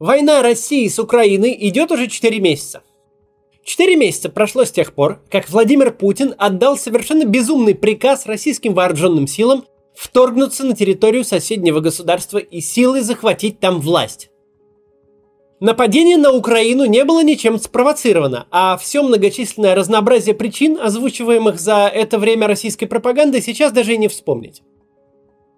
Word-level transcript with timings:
Война 0.00 0.42
России 0.42 0.88
с 0.88 0.98
Украиной 0.98 1.56
идет 1.68 1.92
уже 1.92 2.08
4 2.08 2.40
месяца. 2.40 2.82
4 3.62 3.94
месяца 3.94 4.28
прошло 4.28 4.64
с 4.64 4.72
тех 4.72 4.92
пор, 4.92 5.20
как 5.30 5.48
Владимир 5.48 5.92
Путин 5.92 6.34
отдал 6.36 6.76
совершенно 6.76 7.24
безумный 7.24 7.76
приказ 7.76 8.26
российским 8.26 8.74
вооруженным 8.74 9.28
силам 9.28 9.64
вторгнуться 9.94 10.64
на 10.64 10.74
территорию 10.74 11.22
соседнего 11.24 11.78
государства 11.78 12.38
и 12.38 12.60
силой 12.60 13.02
захватить 13.02 13.60
там 13.60 13.80
власть. 13.80 14.30
Нападение 15.60 16.16
на 16.16 16.32
Украину 16.32 16.86
не 16.86 17.04
было 17.04 17.22
ничем 17.22 17.60
спровоцировано, 17.60 18.48
а 18.50 18.76
все 18.76 19.00
многочисленное 19.00 19.76
разнообразие 19.76 20.34
причин, 20.34 20.76
озвучиваемых 20.82 21.60
за 21.60 21.86
это 21.86 22.18
время 22.18 22.48
российской 22.48 22.86
пропагандой, 22.86 23.40
сейчас 23.40 23.70
даже 23.70 23.94
и 23.94 23.98
не 23.98 24.08
вспомнить. 24.08 24.62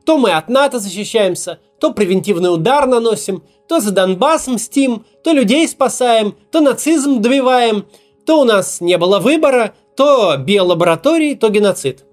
То 0.07 0.18
мы 0.18 0.30
от 0.30 0.48
НАТО 0.48 0.79
защищаемся, 0.79 1.59
то 1.80 1.93
превентивный 1.93 2.54
удар 2.54 2.86
наносим, 2.86 3.43
то 3.68 3.80
за 3.80 3.91
Донбасс 3.91 4.46
мстим, 4.46 5.04
то 5.25 5.32
людей 5.32 5.66
спасаем, 5.66 6.36
то 6.53 6.61
нацизм 6.61 7.21
добиваем, 7.21 7.86
то 8.25 8.40
у 8.40 8.44
нас 8.44 8.80
не 8.80 8.96
было 8.99 9.18
выбора, 9.18 9.75
то 9.96 10.36
биолаборатории, 10.36 11.35
то 11.35 11.49
геноцид. 11.49 12.04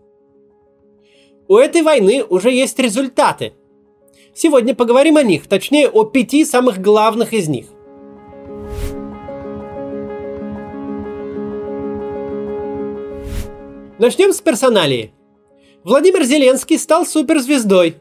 У 1.48 1.56
этой 1.56 1.84
войны 1.84 2.24
уже 2.24 2.50
есть 2.50 2.80
результаты. 2.80 3.54
Сегодня 4.34 4.74
поговорим 4.74 5.18
о 5.18 5.24
них, 5.24 5.48
точнее 5.48 5.88
о 5.88 6.04
пяти 6.04 6.46
самых 6.46 6.82
главных 6.82 7.32
из 7.32 7.48
них. 7.48 7.68
Начнем 14.00 14.34
с 14.34 14.42
персоналии. 14.42 15.14
Владимир 15.84 16.24
Зеленский 16.24 16.78
стал 16.78 17.06
суперзвездой. 17.06 17.96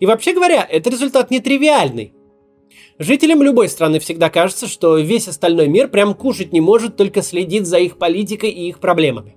И 0.00 0.06
вообще 0.06 0.32
говоря, 0.32 0.66
это 0.68 0.88
результат 0.88 1.30
нетривиальный. 1.30 2.14
Жителям 2.98 3.42
любой 3.42 3.68
страны 3.68 3.98
всегда 3.98 4.30
кажется, 4.30 4.66
что 4.66 4.96
весь 4.96 5.28
остальной 5.28 5.68
мир 5.68 5.88
прям 5.88 6.14
кушать 6.14 6.54
не 6.54 6.62
может, 6.62 6.96
только 6.96 7.20
следит 7.20 7.66
за 7.66 7.78
их 7.78 7.98
политикой 7.98 8.50
и 8.50 8.68
их 8.68 8.78
проблемами. 8.78 9.36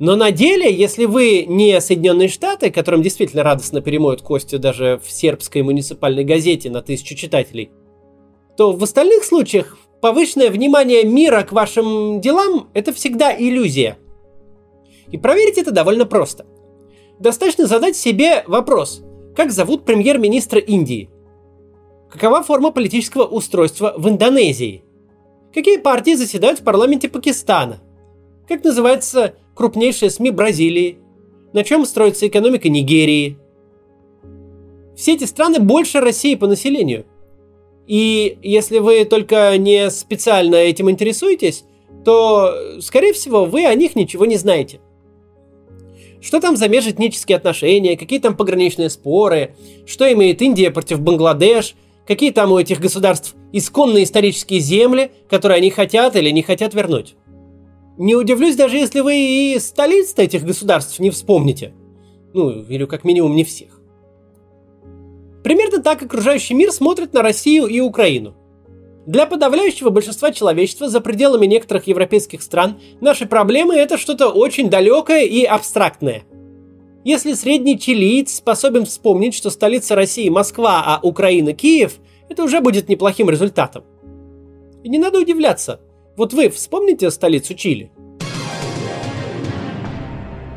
Но 0.00 0.16
на 0.16 0.30
деле, 0.30 0.74
если 0.74 1.04
вы 1.04 1.44
не 1.46 1.78
Соединенные 1.82 2.28
Штаты, 2.28 2.70
которым 2.70 3.02
действительно 3.02 3.42
радостно 3.42 3.82
перемоют 3.82 4.22
кости 4.22 4.56
даже 4.56 5.00
в 5.04 5.12
сербской 5.12 5.62
муниципальной 5.62 6.24
газете 6.24 6.70
на 6.70 6.80
тысячу 6.80 7.14
читателей, 7.14 7.70
то 8.56 8.72
в 8.72 8.82
остальных 8.82 9.24
случаях 9.24 9.76
повышенное 10.00 10.50
внимание 10.50 11.04
мира 11.04 11.42
к 11.42 11.52
вашим 11.52 12.22
делам– 12.22 12.70
это 12.74 12.92
всегда 12.92 13.36
иллюзия. 13.38 13.98
И 15.12 15.18
проверить 15.18 15.58
это 15.58 15.70
довольно 15.70 16.06
просто. 16.06 16.46
Достаточно 17.20 17.66
задать 17.66 17.96
себе 17.96 18.42
вопрос, 18.46 19.02
как 19.36 19.52
зовут 19.52 19.84
премьер-министра 19.84 20.58
Индии? 20.58 21.10
Какова 22.10 22.42
форма 22.42 22.72
политического 22.72 23.24
устройства 23.24 23.94
в 23.96 24.08
Индонезии? 24.08 24.82
Какие 25.54 25.76
партии 25.76 26.14
заседают 26.14 26.60
в 26.60 26.64
парламенте 26.64 27.08
Пакистана? 27.08 27.80
Как 28.48 28.64
называется 28.64 29.34
крупнейшие 29.54 30.10
СМИ 30.10 30.30
Бразилии? 30.30 30.98
На 31.52 31.62
чем 31.62 31.84
строится 31.84 32.26
экономика 32.26 32.68
Нигерии? 32.70 33.38
Все 34.96 35.14
эти 35.14 35.24
страны 35.24 35.58
больше 35.58 36.00
России 36.00 36.34
по 36.34 36.46
населению. 36.46 37.04
И 37.86 38.38
если 38.42 38.78
вы 38.78 39.04
только 39.04 39.56
не 39.58 39.90
специально 39.90 40.56
этим 40.56 40.90
интересуетесь, 40.90 41.64
то, 42.04 42.54
скорее 42.80 43.12
всего, 43.12 43.44
вы 43.44 43.66
о 43.66 43.74
них 43.74 43.94
ничего 43.94 44.24
не 44.24 44.36
знаете– 44.36 44.80
что 46.22 46.40
там 46.40 46.56
за 46.56 46.68
межэтнические 46.68 47.36
отношения, 47.36 47.96
какие 47.96 48.20
там 48.20 48.36
пограничные 48.36 48.90
споры, 48.90 49.56
что 49.86 50.10
имеет 50.12 50.40
Индия 50.40 50.70
против 50.70 51.00
Бангладеш, 51.00 51.74
какие 52.06 52.30
там 52.30 52.52
у 52.52 52.58
этих 52.58 52.80
государств 52.80 53.34
исконные 53.52 54.04
исторические 54.04 54.60
земли, 54.60 55.10
которые 55.28 55.58
они 55.58 55.70
хотят 55.70 56.16
или 56.16 56.30
не 56.30 56.42
хотят 56.42 56.74
вернуть. 56.74 57.16
Не 57.98 58.14
удивлюсь, 58.14 58.56
даже 58.56 58.76
если 58.76 59.00
вы 59.00 59.16
и 59.16 59.58
столиц 59.58 60.14
этих 60.16 60.44
государств 60.44 60.98
не 60.98 61.10
вспомните. 61.10 61.74
Ну, 62.32 62.62
или 62.62 62.86
как 62.86 63.04
минимум 63.04 63.36
не 63.36 63.44
всех. 63.44 63.80
Примерно 65.44 65.82
так 65.82 66.02
окружающий 66.02 66.54
мир 66.54 66.72
смотрит 66.72 67.12
на 67.12 67.22
Россию 67.22 67.66
и 67.66 67.80
Украину. 67.80 68.34
Для 69.06 69.26
подавляющего 69.26 69.90
большинства 69.90 70.30
человечества 70.30 70.88
за 70.88 71.00
пределами 71.00 71.46
некоторых 71.46 71.88
европейских 71.88 72.42
стран 72.42 72.80
наши 73.00 73.26
проблемы 73.26 73.74
это 73.74 73.98
что-то 73.98 74.28
очень 74.28 74.70
далекое 74.70 75.24
и 75.24 75.44
абстрактное. 75.44 76.22
Если 77.04 77.32
средний 77.32 77.78
чилиец 77.78 78.36
способен 78.36 78.84
вспомнить, 78.84 79.34
что 79.34 79.50
столица 79.50 79.96
России 79.96 80.28
Москва, 80.28 80.84
а 80.86 81.00
Украина 81.02 81.52
Киев, 81.52 81.98
это 82.28 82.44
уже 82.44 82.60
будет 82.60 82.88
неплохим 82.88 83.28
результатом. 83.28 83.84
И 84.84 84.88
не 84.88 84.98
надо 84.98 85.18
удивляться. 85.18 85.80
Вот 86.16 86.32
вы 86.32 86.48
вспомните 86.48 87.10
столицу 87.10 87.54
Чили– 87.54 87.90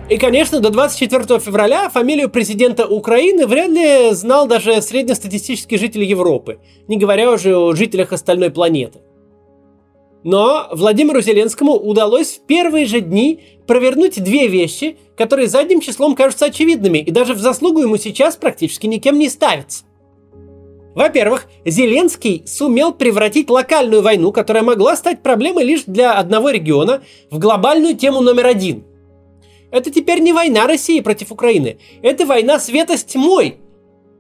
и, 0.08 0.18
конечно, 0.18 0.60
до 0.60 0.70
24 0.70 1.40
февраля 1.40 1.90
фамилию 1.90 2.30
президента 2.30 2.86
Украины 2.86 3.48
вряд 3.48 3.70
ли 3.70 4.12
знал 4.12 4.48
даже 4.48 4.80
среднестатистический 4.82 5.78
житель 5.78 6.04
Европы, 6.04 6.60
не 6.88 6.98
говоря 6.98 7.32
уже 7.32 7.58
о 7.58 7.74
жителях 7.74 8.14
остальной 8.14 8.52
планеты. 8.52 9.00
Но 10.24 10.68
Владимиру 10.72 11.22
Зеленскому 11.22 11.74
удалось 11.74 12.38
в 12.38 12.46
первые 12.46 12.86
же 12.86 13.00
дни 13.00 13.42
провернуть 13.66 14.24
две 14.24 14.48
вещи, 14.48 14.98
которые 15.18 15.48
задним 15.48 15.82
числом 15.82 16.16
кажутся 16.16 16.46
очевидными 16.46 17.00
и 17.00 17.10
даже 17.10 17.34
в 17.34 17.40
заслугу 17.40 17.82
ему 17.82 17.98
сейчас 17.98 18.36
практически 18.36 18.86
никем 18.86 19.18
не 19.18 19.30
ставятся. 19.30 19.86
Во-первых, 20.94 21.48
Зеленский 21.66 22.44
сумел 22.46 22.94
превратить 22.94 23.50
локальную 23.50 24.04
войну, 24.04 24.32
которая 24.32 24.64
могла 24.64 24.96
стать 24.96 25.24
проблемой 25.24 25.66
лишь 25.66 25.84
для 25.86 26.14
одного 26.14 26.52
региона, 26.52 27.02
в 27.32 27.40
глобальную 27.40 27.98
тему 27.98 28.22
номер 28.22 28.46
один– 28.46 28.84
это 29.76 29.92
теперь 29.92 30.22
не 30.22 30.32
война 30.32 30.68
России 30.68 31.02
против 31.02 31.34
Украины. 31.34 31.80
Это 32.02 32.26
война 32.26 32.60
света 32.60 32.98
с 32.98 33.04
тьмой. 33.04 33.58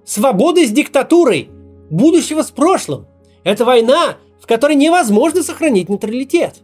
Свободы 0.03 0.67
с 0.67 0.69
диктатурой. 0.69 1.49
Будущего 1.89 2.41
с 2.41 2.51
прошлым. 2.51 3.07
Это 3.45 3.63
война, 3.63 4.17
в 4.41 4.47
которой 4.47 4.75
невозможно 4.75 5.43
сохранить 5.43 5.88
нейтралитет. 5.88 6.55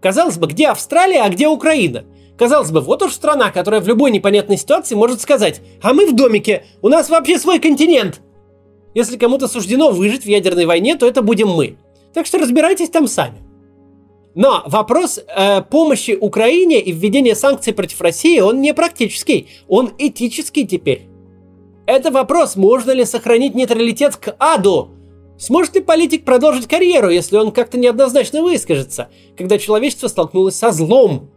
Казалось 0.00 0.38
бы, 0.38 0.46
где 0.46 0.68
Австралия, 0.68 1.20
а 1.20 1.28
где 1.28 1.48
Украина? 1.48 2.06
Казалось 2.38 2.70
бы, 2.70 2.80
вот 2.80 3.02
уж 3.02 3.12
страна, 3.12 3.50
которая 3.50 3.82
в 3.82 3.88
любой 3.88 4.10
непонятной 4.10 4.56
ситуации 4.56 4.94
может 4.94 5.20
сказать, 5.20 5.60
а 5.82 5.92
мы 5.92 6.06
в 6.06 6.16
домике, 6.16 6.64
у 6.80 6.88
нас 6.88 7.10
вообще 7.10 7.38
свой 7.38 7.58
континент. 7.58 8.22
Если 8.94 9.18
кому-то 9.18 9.48
суждено 9.48 9.90
выжить 9.90 10.22
в 10.22 10.28
ядерной 10.28 10.64
войне, 10.64 10.96
то 10.96 11.06
это 11.06 11.20
будем 11.20 11.48
мы. 11.48 11.76
Так 12.14 12.24
что 12.24 12.38
разбирайтесь 12.38 12.88
там 12.88 13.06
сами. 13.06 13.47
Но 14.38 14.62
вопрос 14.66 15.18
э, 15.18 15.62
помощи 15.62 16.12
Украине 16.12 16.80
и 16.80 16.92
введения 16.92 17.34
санкций 17.34 17.72
против 17.72 18.00
России, 18.00 18.38
он 18.38 18.60
не 18.60 18.72
практический, 18.72 19.48
он 19.66 19.90
этический 19.98 20.64
теперь. 20.64 21.08
Это 21.86 22.12
вопрос, 22.12 22.54
можно 22.54 22.92
ли 22.92 23.04
сохранить 23.04 23.56
нейтралитет 23.56 24.14
к 24.14 24.36
аду. 24.38 24.90
Сможет 25.40 25.74
ли 25.74 25.80
политик 25.80 26.24
продолжить 26.24 26.68
карьеру, 26.68 27.10
если 27.10 27.36
он 27.36 27.50
как-то 27.50 27.78
неоднозначно 27.78 28.40
выскажется, 28.40 29.08
когда 29.36 29.58
человечество 29.58 30.06
столкнулось 30.06 30.54
со 30.54 30.70
злом? 30.70 31.30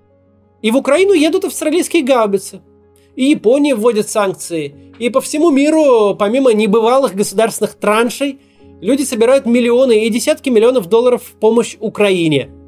И 0.62 0.69
в 0.69 0.78
Украину 0.78 1.13
едут 1.13 1.45
австралийские 1.45 2.03
гаубицы. 2.03 2.62
И 3.16 3.31
Япония 3.31 3.73
вводит 3.73 4.12
санкции. 4.12 4.75
И 5.00 5.09
по 5.09 5.22
всему 5.22 5.50
миру, 5.50 6.16
помимо 6.19 6.53
небывалых 6.53 7.16
государственных 7.16 7.73
траншей, 7.73 8.41
люди 8.79 9.01
собирают 9.01 9.47
миллионы 9.47 10.06
и 10.06 10.09
десятки 10.09 10.50
миллионов 10.51 10.88
долларов 10.88 11.23
в 11.23 11.39
помощь 11.39 11.78
Украине– 11.79 12.51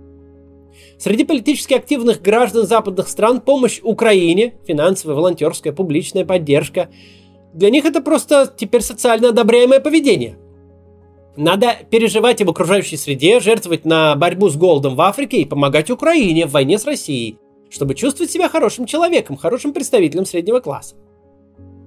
Среди 0.97 1.23
политически 1.23 1.73
активных 1.73 2.21
граждан 2.21 2.65
западных 2.65 3.07
стран 3.09 3.41
помощь 3.41 3.79
Украине, 3.83 4.55
финансовая, 4.65 5.15
волонтерская, 5.15 5.73
публичная 5.73 6.25
поддержка, 6.25 6.89
для 7.53 7.69
них 7.69 7.85
это 7.85 8.01
просто 8.01 8.51
теперь 8.55 8.81
социально 8.81 9.29
одобряемое 9.29 9.79
поведение. 9.79 10.37
Надо 11.35 11.75
переживать 11.89 12.41
об 12.41 12.51
окружающей 12.51 12.95
среде, 12.95 13.39
жертвовать 13.39 13.85
на 13.85 14.15
борьбу 14.15 14.49
с 14.49 14.55
голодом 14.55 14.95
в 14.95 15.01
Африке 15.01 15.37
и 15.37 15.45
помогать 15.45 15.89
Украине 15.89 16.45
в 16.45 16.51
войне 16.51 16.77
с 16.77 16.85
Россией, 16.85 17.37
чтобы 17.69 17.95
чувствовать 17.95 18.31
себя 18.31 18.49
хорошим 18.49 18.85
человеком, 18.85 19.35
хорошим 19.35 19.73
представителем 19.73 20.25
среднего 20.25 20.59
класса. 20.59 20.95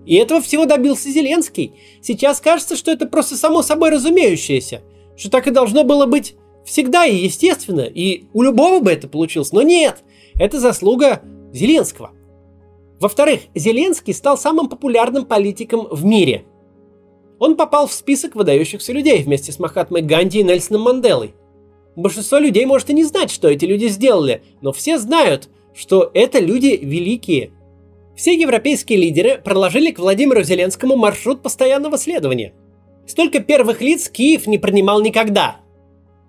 И 0.05 0.15
этого 0.17 0.41
всего 0.41 0.67
добился 0.67 1.11
Зеленский. 1.11 1.75
Сейчас 2.01 2.41
кажется, 2.41 2.77
что 2.77 2.91
это 2.91 3.07
просто 3.07 3.37
само 3.37 3.63
собой 3.63 3.91
разумеющееся, 3.91 4.83
что 5.17 5.31
так 5.31 5.47
и 5.47 5.51
должно 5.51 5.85
было 5.85 6.07
быть 6.07 6.37
всегда 6.67 7.07
и 7.07 7.17
естественно, 7.17 7.81
и 7.81 8.25
у 8.35 8.43
любого 8.43 8.81
бы 8.81 8.91
это 8.91 9.09
получилось, 9.09 9.53
но 9.53 9.63
нет, 9.63 10.05
это 10.35 10.61
заслуга 10.61 11.23
Зеленского. 11.53 12.11
Во-вторых, 13.01 13.41
Зеленский 13.55 14.13
стал 14.13 14.37
самым 14.37 14.69
популярным 14.69 15.25
политиком 15.25 15.89
в 15.91 16.05
мире. 16.05 16.45
Он 17.39 17.57
попал 17.57 17.87
в 17.87 17.93
список 17.93 18.35
выдающихся 18.35 18.93
людей 18.93 19.23
вместе 19.23 19.53
с 19.53 19.59
Махатмой 19.59 20.03
Ганди 20.03 20.41
и 20.41 20.43
Нельсоном 20.43 20.83
Манделой. 20.83 21.35
Большинство 21.95 22.39
людей 22.39 22.67
может 22.67 22.91
и 22.91 22.95
не 22.95 23.05
знать, 23.05 23.31
что 23.31 23.49
эти 23.49 23.65
люди 23.65 23.87
сделали, 23.87 24.43
но 24.61 24.73
все 24.73 24.99
знают, 24.99 25.49
что 25.75 26.11
это 26.13 26.41
люди 26.41 26.79
великие. 26.83 27.53
Все 28.15 28.35
европейские 28.35 28.99
лидеры 28.99 29.39
проложили 29.39 29.91
к 29.91 29.99
Владимиру 29.99 30.43
Зеленскому 30.43 30.97
маршрут 30.97 31.43
постоянного 31.43 31.97
следования– 31.97 32.55
Столько 33.07 33.39
первых 33.39 33.81
лиц 33.81 34.09
Киев 34.09 34.49
не 34.49 34.59
принимал 34.59 35.01
никогда. 35.01 35.61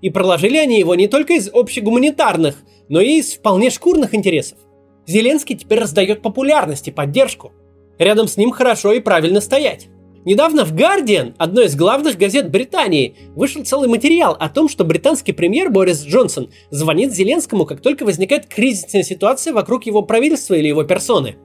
И 0.02 0.10
проложили 0.10 0.58
они 0.58 0.80
его 0.80 0.96
не 0.96 1.08
только 1.08 1.34
из 1.34 1.50
общегуманитарных, 1.52 2.58
но 2.90 3.02
и 3.02 3.20
из 3.20 3.34
вполне 3.34 3.70
шкурных 3.70 4.14
интересов. 4.14 4.58
Зеленский 5.06 5.56
теперь 5.56 5.80
раздает 5.80 6.22
популярность 6.22 6.88
и 6.88 6.92
поддержку. 6.92 7.52
Рядом 7.98 8.28
с 8.28 8.38
ним 8.38 8.52
хорошо 8.52 8.94
и 8.94 9.00
правильно 9.00 9.42
стоять. 9.42 9.88
Недавно 10.26 10.66
в 10.66 10.74
Guardian, 10.74 11.36
одной 11.38 11.68
из 11.68 11.76
главных 11.78 12.18
газет 12.18 12.52
Британии, 12.52 13.16
вышел 13.34 13.64
целый 13.64 13.88
материал 13.88 14.36
о 14.38 14.50
том, 14.50 14.68
что 14.68 14.84
британский 14.84 15.32
премьер 15.32 15.70
Борис 15.70 16.04
Джонсон 16.04 16.52
звонит 16.70 17.14
Зеленскому, 17.14 17.66
как 17.66 17.80
только 17.82 18.04
возникает 18.04 18.46
кризисная 18.46 19.04
ситуация 19.04 19.54
вокруг 19.54 19.86
его 19.86 20.02
правительства 20.02 20.56
или 20.56 20.68
его 20.68 20.84
персоны. 20.84 21.38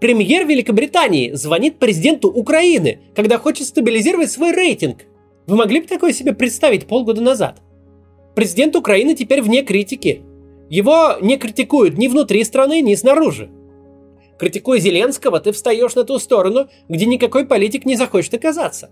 Премьер 0.00 0.46
Великобритании 0.46 1.32
звонит 1.32 1.78
президенту 1.78 2.28
Украины, 2.28 3.00
когда 3.16 3.38
хочет 3.38 3.66
стабилизировать 3.66 4.30
свой 4.30 4.52
рейтинг. 4.52 5.06
Вы 5.48 5.56
могли 5.56 5.80
бы 5.80 5.86
такое 5.86 6.12
себе 6.12 6.34
представить 6.34 6.86
полгода 6.86 7.22
назад? 7.22 7.62
Президент 8.36 8.76
Украины 8.76 9.14
теперь 9.14 9.40
вне 9.40 9.62
критики. 9.62 10.20
Его 10.68 11.16
не 11.22 11.38
критикуют 11.38 11.96
ни 11.96 12.06
внутри 12.06 12.44
страны, 12.44 12.82
ни 12.82 12.94
снаружи. 12.94 13.50
Критикуя 14.38 14.78
Зеленского, 14.78 15.40
ты 15.40 15.52
встаешь 15.52 15.94
на 15.94 16.04
ту 16.04 16.18
сторону, 16.18 16.68
где 16.90 17.06
никакой 17.06 17.46
политик 17.46 17.86
не 17.86 17.96
захочет 17.96 18.34
оказаться. 18.34 18.90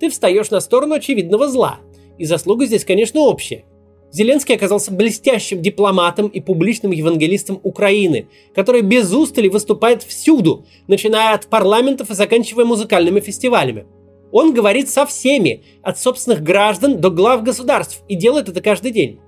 Ты 0.00 0.08
встаешь 0.08 0.50
на 0.50 0.60
сторону 0.60 0.94
очевидного 0.94 1.46
зла. 1.46 1.80
И 2.16 2.24
заслуга 2.24 2.64
здесь, 2.64 2.86
конечно, 2.86 3.20
общая. 3.20 3.66
Зеленский 4.10 4.54
оказался 4.54 4.90
блестящим 4.90 5.60
дипломатом 5.60 6.28
и 6.28 6.40
публичным 6.40 6.92
евангелистом 6.92 7.60
Украины, 7.62 8.28
который 8.54 8.80
без 8.80 9.12
устали 9.12 9.48
выступает 9.48 10.02
всюду, 10.02 10.64
начиная 10.86 11.34
от 11.34 11.48
парламентов 11.48 12.08
и 12.08 12.14
заканчивая 12.14 12.64
музыкальными 12.64 13.20
фестивалями. 13.20 13.84
Он 14.30 14.52
говорит 14.52 14.88
со 14.88 15.06
всеми, 15.06 15.64
от 15.82 15.98
собственных 15.98 16.42
граждан 16.42 17.00
до 17.00 17.10
глав 17.10 17.42
государств, 17.42 18.02
и 18.08 18.14
делает 18.14 18.48
это 18.48 18.60
каждый 18.60 18.92
день. 18.92 19.20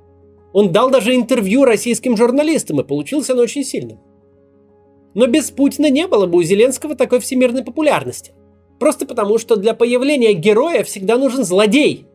Он 0.52 0.72
дал 0.72 0.90
даже 0.90 1.14
интервью 1.14 1.64
российским 1.64 2.16
журналистам, 2.16 2.80
и 2.80 2.84
получился 2.84 3.32
оно 3.32 3.42
очень 3.42 3.64
сильным. 3.64 3.98
Но 5.14 5.26
без 5.26 5.50
Путина 5.50 5.90
не 5.90 6.06
было 6.06 6.26
бы 6.26 6.38
у 6.38 6.42
Зеленского 6.42 6.94
такой 6.94 7.20
всемирной 7.20 7.64
популярности. 7.64 8.32
Просто 8.78 9.06
потому, 9.06 9.38
что 9.38 9.56
для 9.56 9.74
появления 9.74 10.32
героя 10.32 10.84
всегда 10.84 11.18
нужен 11.18 11.44
злодей. 11.44 12.06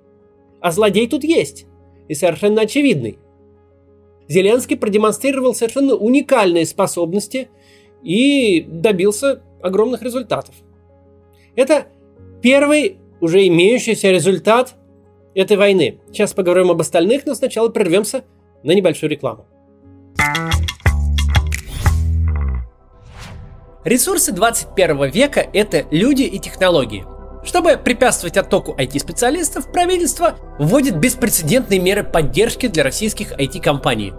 А 0.61 0.71
злодей 0.71 1.07
тут 1.07 1.23
есть. 1.23 1.65
И 2.07 2.13
совершенно 2.13 2.61
очевидный. 2.61 3.19
Зеленский 4.27 4.75
продемонстрировал 4.75 5.53
совершенно 5.53 5.95
уникальные 5.95 6.65
способности 6.65 7.49
и 8.03 8.61
добился 8.61 9.43
огромных 9.61 10.01
результатов. 10.01 10.55
Это 11.55 11.87
первый 12.45 12.99
уже 13.21 13.47
имеющийся 13.47 14.11
результат 14.11 14.75
этой 15.33 15.57
войны. 15.57 16.01
Сейчас 16.11 16.31
поговорим 16.33 16.69
об 16.69 16.79
остальных, 16.79 17.25
но 17.25 17.33
сначала 17.33 17.69
прервемся 17.69 18.23
на 18.61 18.73
небольшую 18.73 19.09
рекламу. 19.09 19.47
Ресурсы 23.83 24.31
21 24.31 25.09
века– 25.09 25.43
это 25.53 25.87
люди 25.89 26.21
и 26.21 26.37
технологии. 26.37 27.03
Чтобы 27.43 27.77
препятствовать 27.77 28.37
оттоку 28.37 28.75
IT-специалистов, 28.77 29.71
правительство 29.71 30.35
вводит 30.59 30.99
беспрецедентные 30.99 31.79
меры 31.79 32.03
поддержки 32.03 32.67
для 32.67 32.83
российских 32.83 33.31
IT-компаний. 33.39 34.13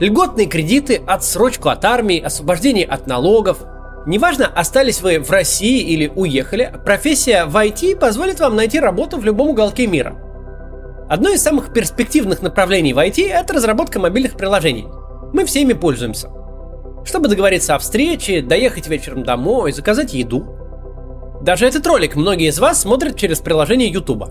Льготные 0.00 0.48
кредиты, 0.48 1.00
отсрочку 1.06 1.68
от 1.68 1.84
армии, 1.84 2.18
освобождение 2.18 2.86
от 2.86 3.06
налогов. 3.06 3.62
Неважно, 4.06 4.46
остались 4.46 5.00
вы 5.00 5.20
в 5.20 5.30
России 5.30 5.80
или 5.80 6.08
уехали, 6.08 6.72
профессия 6.84 7.44
в 7.44 7.56
IT 7.56 7.96
позволит 7.96 8.40
вам 8.40 8.56
найти 8.56 8.80
работу 8.80 9.18
в 9.18 9.24
любом 9.24 9.50
уголке 9.50 9.86
мира. 9.86 10.16
Одно 11.08 11.30
из 11.30 11.42
самых 11.42 11.72
перспективных 11.72 12.42
направлений 12.42 12.94
в 12.94 12.98
IT– 12.98 13.28
это 13.30 13.54
разработка 13.54 14.00
мобильных 14.00 14.36
приложений. 14.36 14.88
Мы 15.32 15.44
всеми 15.44 15.72
пользуемся– 15.72 16.30
чтобы 17.04 17.28
договориться 17.28 17.74
о 17.74 17.78
встрече, 17.78 18.42
доехать 18.42 18.86
вечером 18.86 19.24
домой, 19.24 19.72
заказать 19.72 20.14
еду. 20.14 20.46
Даже 21.42 21.66
этот 21.66 21.86
ролик 21.86 22.14
многие 22.14 22.48
из 22.48 22.58
вас 22.58 22.80
смотрят 22.80 23.16
через 23.16 23.40
приложение 23.40 23.90
YouTube. 23.90 24.24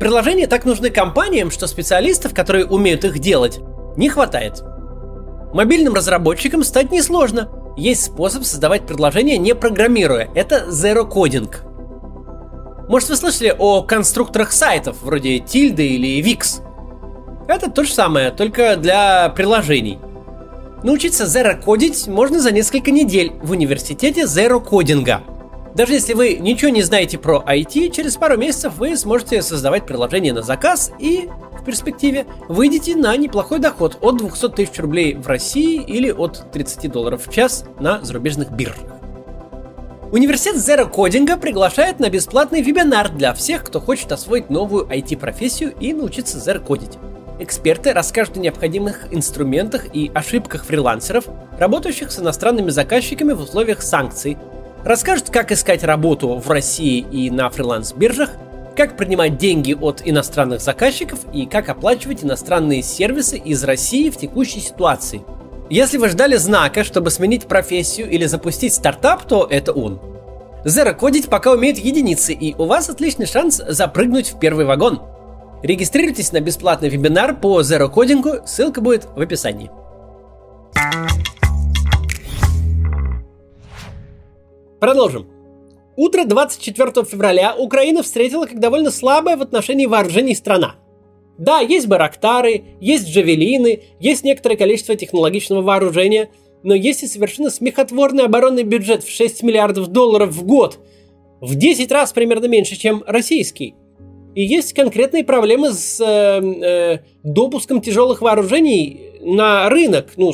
Приложения 0.00 0.46
так 0.46 0.64
нужны 0.64 0.90
компаниям, 0.90 1.50
что 1.50 1.66
специалистов, 1.66 2.34
которые 2.34 2.66
умеют 2.66 3.04
их 3.04 3.18
делать, 3.18 3.60
не 3.96 4.08
хватает. 4.08 4.62
Мобильным 5.52 5.94
разработчикам 5.94 6.64
стать 6.64 6.90
несложно. 6.90 7.50
Есть 7.76 8.04
способ 8.04 8.44
создавать 8.44 8.86
приложения 8.86 9.38
не 9.38 9.54
программируя. 9.54 10.28
Это 10.34 10.66
Zero 10.68 11.08
Coding. 11.08 11.54
Может 12.88 13.10
вы 13.10 13.16
слышали 13.16 13.54
о 13.56 13.82
конструкторах 13.82 14.52
сайтов, 14.52 15.02
вроде 15.02 15.38
Tilda 15.38 15.82
или 15.82 16.20
Wix? 16.22 16.62
Это 17.48 17.70
то 17.70 17.84
же 17.84 17.92
самое, 17.92 18.30
только 18.30 18.76
для 18.76 19.28
приложений– 19.30 19.98
Научиться 20.82 21.26
зеро-кодить 21.26 22.08
можно 22.08 22.40
за 22.40 22.52
несколько 22.52 22.90
недель 22.90 23.32
в 23.42 23.50
университете 23.50 24.26
зеро-кодинга. 24.26 25.22
Даже 25.74 25.92
если 25.92 26.14
вы 26.14 26.36
ничего 26.36 26.70
не 26.70 26.82
знаете 26.82 27.18
про 27.18 27.44
IT, 27.46 27.90
через 27.90 28.16
пару 28.16 28.38
месяцев 28.38 28.76
вы 28.78 28.96
сможете 28.96 29.42
создавать 29.42 29.84
приложение 29.84 30.32
на 30.32 30.42
заказ 30.42 30.90
и 30.98 31.28
перспективе 31.70 32.26
выйдете 32.48 32.96
на 32.96 33.16
неплохой 33.16 33.60
доход 33.60 33.98
от 34.00 34.16
200 34.16 34.48
тысяч 34.48 34.78
рублей 34.80 35.14
в 35.14 35.28
России 35.28 35.80
или 35.80 36.10
от 36.10 36.50
30 36.50 36.90
долларов 36.90 37.26
в 37.26 37.32
час 37.32 37.64
на 37.78 38.02
зарубежных 38.02 38.50
биржах. 38.50 38.88
Университет 40.10 40.56
Zero 40.56 40.92
Coding 40.92 41.38
приглашает 41.38 42.00
на 42.00 42.10
бесплатный 42.10 42.60
вебинар 42.60 43.08
для 43.10 43.32
всех, 43.34 43.62
кто 43.62 43.78
хочет 43.78 44.10
освоить 44.10 44.50
новую 44.50 44.86
IT-профессию 44.86 45.72
и 45.78 45.92
научиться 45.92 46.38
zero 46.38 46.58
кодить. 46.58 46.98
Эксперты 47.38 47.92
расскажут 47.92 48.36
о 48.36 48.40
необходимых 48.40 49.06
инструментах 49.12 49.94
и 49.94 50.10
ошибках 50.12 50.64
фрилансеров, 50.64 51.26
работающих 51.56 52.10
с 52.10 52.18
иностранными 52.18 52.70
заказчиками 52.70 53.32
в 53.32 53.40
условиях 53.40 53.82
санкций, 53.82 54.36
расскажут, 54.84 55.30
как 55.30 55.52
искать 55.52 55.84
работу 55.84 56.34
в 56.34 56.50
России 56.50 57.06
и 57.12 57.30
на 57.30 57.48
фриланс-биржах, 57.48 58.30
как 58.80 58.96
принимать 58.96 59.36
деньги 59.36 59.76
от 59.78 60.00
иностранных 60.06 60.62
заказчиков 60.62 61.18
и 61.34 61.44
как 61.44 61.68
оплачивать 61.68 62.24
иностранные 62.24 62.82
сервисы 62.82 63.36
из 63.36 63.62
России 63.62 64.08
в 64.08 64.16
текущей 64.16 64.60
ситуации. 64.60 65.20
Если 65.68 65.98
вы 65.98 66.08
ждали 66.08 66.36
знака, 66.36 66.82
чтобы 66.82 67.10
сменить 67.10 67.44
профессию 67.44 68.08
или 68.08 68.24
запустить 68.24 68.72
стартап, 68.72 69.24
то 69.24 69.46
это 69.50 69.72
он. 69.72 70.00
Zero 70.64 70.94
кодить 70.94 71.28
пока 71.28 71.52
умеет 71.52 71.76
единицы, 71.76 72.32
и 72.32 72.54
у 72.54 72.64
вас 72.64 72.88
отличный 72.88 73.26
шанс 73.26 73.60
запрыгнуть 73.68 74.32
в 74.32 74.38
первый 74.38 74.64
вагон– 74.64 75.02
Регистрируйтесь 75.62 76.32
на 76.32 76.40
бесплатный 76.40 76.88
вебинар 76.88 77.36
по 77.36 77.60
Zero 77.60 77.92
Coding, 77.92 78.46
ссылка 78.46 78.80
будет 78.80 79.04
в 79.14 79.20
описании. 79.20 79.70
Продолжим. 84.80 85.39
Утро 86.02 86.24
24 86.24 87.04
февраля 87.04 87.54
Украина 87.54 88.02
встретила 88.02 88.46
как 88.46 88.58
довольно 88.58 88.90
слабая 88.90 89.36
в 89.36 89.42
отношении 89.42 89.84
вооружений 89.84 90.34
страна. 90.34 90.76
Да, 91.36 91.60
есть 91.60 91.88
барактары, 91.88 92.64
есть 92.80 93.06
джавелины, 93.06 93.82
есть 94.00 94.24
некоторое 94.24 94.56
количество 94.56 94.96
технологичного 94.96 95.60
вооружения, 95.60 96.30
но 96.62 96.74
есть 96.74 97.02
и 97.02 97.06
совершенно 97.06 97.50
смехотворный 97.50 98.24
оборонный 98.24 98.62
бюджет 98.62 99.04
в 99.04 99.10
6 99.10 99.42
миллиардов 99.42 99.88
долларов 99.88 100.30
в 100.30 100.42
год, 100.46 100.78
в 101.42 101.54
10 101.54 101.92
раз 101.92 102.14
примерно 102.14 102.46
меньше, 102.46 102.76
чем 102.76 103.04
российский. 103.06 103.74
И 104.34 104.42
есть 104.42 104.72
конкретные 104.72 105.22
проблемы 105.22 105.70
с 105.70 106.00
э, 106.00 106.40
э, 106.42 106.98
допуском 107.24 107.82
тяжелых 107.82 108.22
вооружений 108.22 109.10
на 109.20 109.68
рынок, 109.68 110.12
ну, 110.16 110.32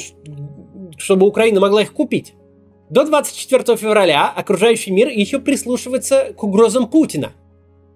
чтобы 0.96 1.26
Украина 1.26 1.58
могла 1.58 1.82
их 1.82 1.92
купить. 1.92 2.34
До 2.88 3.04
24 3.04 3.76
февраля 3.76 4.32
окружающий 4.34 4.92
мир 4.92 5.08
еще 5.08 5.40
прислушивается 5.40 6.32
к 6.36 6.42
угрозам 6.44 6.88
Путина. 6.88 7.32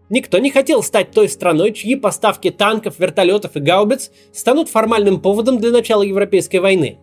Никто 0.09 0.39
не 0.39 0.51
хотел 0.51 0.83
стать 0.83 1.13
той 1.13 1.29
страной, 1.29 1.73
чьи 1.73 1.95
поставки 1.95 2.51
танков, 2.51 2.99
вертолетов 2.99 3.57
и 3.57 3.61
гаубиц 3.61 4.11
станут 4.33 4.69
формальным 4.69 5.21
поводом 5.21 5.59
для 5.59 5.71
начала 5.71 6.03
Европейской 6.03 6.57
войны. 6.57 6.99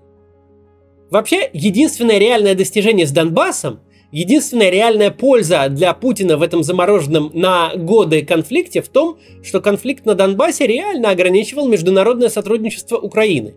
Вообще, 1.10 1.50
единственное 1.53 2.17
реальное 2.17 2.56
достижение 2.56 3.08
с 3.08 3.12
Донбассом 3.12 3.79
Единственная 4.12 4.70
реальная 4.70 5.12
польза 5.12 5.67
для 5.70 5.94
Путина 5.94 6.38
в 6.38 6.41
этом 6.41 6.63
замороженном 6.63 7.29
на 7.34 7.75
годы 7.75 8.24
конфликте 8.25 8.82
в 8.82 8.88
том, 8.88 9.17
что 9.44 9.60
конфликт 9.60 10.06
на 10.06 10.15
Донбассе 10.15 10.65
реально 10.65 11.10
ограничивал 11.10 11.67
международное 11.67 12.29
сотрудничество 12.29 12.98
Украины. 12.98 13.56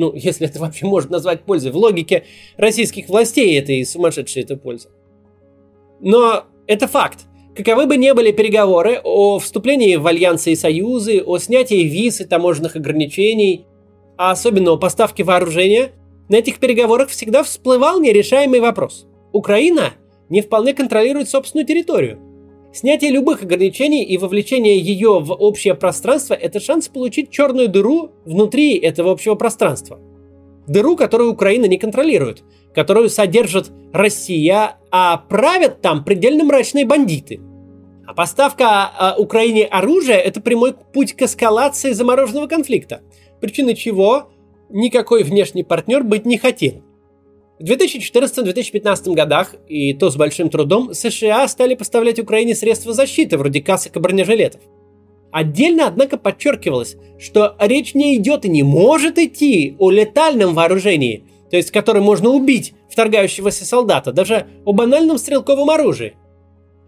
Ну, 0.00 0.12
если 0.14 0.48
это 0.48 0.58
вообще 0.58 0.86
можно 0.86 1.12
назвать 1.12 1.42
пользой. 1.42 1.70
В 1.72 1.76
логике 1.76 2.24
российских 2.56 3.08
властей 3.08 3.58
это 3.58 3.72
и 3.72 3.84
сумасшедшая 3.84 4.44
эта 4.44 4.56
польза. 4.56 4.88
Но 6.00 6.44
это 6.66 6.88
факт. 6.88 7.26
Каковы 7.54 7.86
бы 7.86 7.96
ни 7.96 8.10
были 8.12 8.32
переговоры 8.32 9.00
о 9.04 9.38
вступлении 9.38 9.96
в 9.96 10.06
альянсы 10.06 10.52
и 10.52 10.56
союзы, 10.56 11.22
о 11.22 11.38
снятии 11.38 11.82
виз 11.82 12.20
и 12.20 12.24
таможенных 12.24 12.76
ограничений, 12.76 13.66
а 14.16 14.30
особенно 14.30 14.72
о 14.72 14.78
поставке 14.78 15.24
вооружения, 15.24 15.92
на 16.28 16.36
этих 16.36 16.58
переговорах 16.58 17.08
всегда 17.10 17.42
всплывал 17.42 18.00
нерешаемый 18.00 18.60
вопрос– 18.60 19.06
Украина 19.32 19.92
не 20.28 20.40
вполне 20.40 20.74
контролирует 20.74 21.28
собственную 21.28 21.66
территорию. 21.66 22.18
Снятие 22.72 23.10
любых 23.10 23.42
ограничений 23.42 24.04
и 24.04 24.16
вовлечение 24.16 24.78
ее 24.78 25.18
в 25.18 25.32
общее 25.32 25.74
пространство– 25.74 26.34
это 26.40 26.60
шанс 26.60 26.86
получить 26.86 27.30
черную 27.30 27.68
дыру 27.68 28.12
внутри 28.24 28.76
этого 28.76 29.10
общего 29.10 29.34
пространства. 29.34 29.98
Дыру, 30.68 30.96
которую 30.96 31.32
Украина 31.32 31.64
не 31.64 31.78
контролирует, 31.78 32.44
которую 32.72 33.08
содержит 33.08 33.72
Россия, 33.92 34.76
а 34.92 35.16
правят 35.16 35.80
там 35.80 36.04
предельно 36.04 36.44
мрачные 36.44 36.86
бандиты. 36.86 37.40
А 38.06 38.14
поставка 38.14 39.16
э, 39.16 39.20
Украине 39.20 39.64
оружия– 39.64 40.16
это 40.18 40.40
прямой 40.40 40.74
путь 40.74 41.14
к 41.14 41.22
эскалации 41.22 41.90
замороженного 41.90 42.46
конфликта, 42.46 43.00
причиной 43.40 43.74
чего 43.74 44.30
никакой 44.68 45.24
внешний 45.24 45.64
партнер 45.64 46.04
быть 46.04 46.24
не 46.24 46.38
хотел. 46.38 46.84
В 47.60 47.64
2014-2015 47.64 49.12
годах, 49.12 49.54
и 49.68 49.92
то 49.92 50.08
с 50.08 50.16
большим 50.16 50.48
трудом, 50.48 50.94
США 50.94 51.46
стали 51.46 51.74
поставлять 51.74 52.18
Украине 52.18 52.54
средства 52.54 52.94
защиты, 52.94 53.36
вроде 53.36 53.60
касок 53.60 53.96
и 53.96 54.00
бронежилетов. 54.00 54.62
Отдельно, 55.30 55.86
однако, 55.86 56.16
подчеркивалось, 56.16 56.96
что 57.18 57.56
речь 57.58 57.94
не 57.94 58.16
идет 58.16 58.46
и 58.46 58.48
не 58.48 58.62
может 58.62 59.18
идти 59.18 59.76
о 59.78 59.90
летальном 59.90 60.54
вооружении, 60.54 61.26
то 61.50 61.58
есть 61.58 61.70
которым 61.70 62.04
можно 62.04 62.30
убить 62.30 62.72
вторгающегося 62.88 63.66
солдата, 63.66 64.10
даже 64.10 64.46
о 64.64 64.72
банальном 64.72 65.18
стрелковом 65.18 65.68
оружии. 65.68 66.16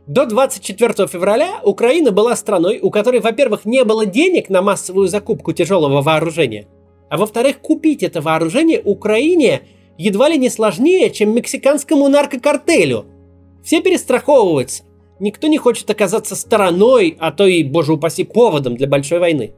До 0.06 0.24
24 0.24 1.06
февраля 1.06 1.60
Украина 1.62 2.12
была 2.12 2.34
страной, 2.34 2.78
у 2.80 2.90
которой, 2.90 3.20
во-первых, 3.20 3.66
не 3.66 3.84
было 3.84 4.06
денег 4.06 4.48
на 4.48 4.62
массовую 4.62 5.08
закупку 5.08 5.52
тяжелого 5.52 6.00
вооружения, 6.00 6.66
а 7.10 7.18
во-вторых, 7.18 7.58
купить 7.60 8.02
это 8.02 8.22
вооружение 8.22 8.80
Украине– 8.82 9.60
едва 10.02 10.28
ли 10.28 10.38
не 10.38 10.50
сложнее, 10.50 11.10
чем 11.10 11.34
мексиканскому 11.34 12.08
наркокартелю. 12.08 13.06
Все 13.62 13.80
перестраховываются. 13.80 14.82
Никто 15.20 15.46
не 15.46 15.58
хочет 15.58 15.88
оказаться 15.88 16.34
стороной, 16.34 17.16
а 17.20 17.30
то 17.30 17.46
и, 17.46 17.62
боже 17.62 17.92
упаси, 17.92 18.24
поводом 18.24 18.76
для 18.76 18.88
большой 18.88 19.20
войны. 19.20 19.54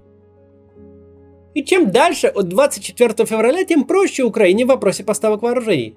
И 1.54 1.62
чем 1.62 1.90
дальше 1.90 2.26
от 2.26 2.48
24 2.48 3.24
февраля, 3.24 3.64
тем 3.64 3.84
проще 3.84 4.24
Украине 4.24 4.64
в 4.64 4.68
вопросе 4.68 5.04
поставок 5.04 5.42
вооружений. 5.42 5.96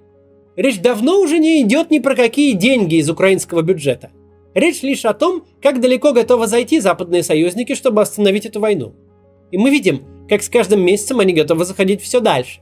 Речь 0.56 0.80
давно 0.80 1.20
уже 1.20 1.39
не 1.39 1.62
идет 1.62 1.92
ни 1.92 2.00
про 2.00 2.16
какие 2.16 2.54
деньги 2.54 2.96
из 2.96 3.10
украинского 3.10 3.62
бюджета. 3.62 4.12
Речь 4.54 4.82
лишь 4.82 5.06
о 5.06 5.13
том, 5.13 5.44
как 5.62 5.82
далеко 5.82 6.13
готовы 6.13 6.48
зайти 6.48 6.80
западные 6.80 7.24
союзники, 7.24 7.75
чтобы 7.75 8.01
остановить 8.01 8.46
эту 8.46 8.60
войну. 8.60 8.94
И 9.51 9.58
мы 9.58 9.70
видим, 9.70 10.04
как 10.30 10.42
с 10.42 10.50
каждым 10.50 10.82
месяцем 10.82 11.20
они 11.20 11.34
готовы 11.34 11.66
заходить 11.66 12.01
все 12.01 12.22
дальше. 12.22 12.62